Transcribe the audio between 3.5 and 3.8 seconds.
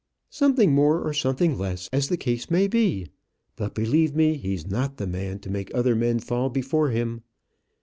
But,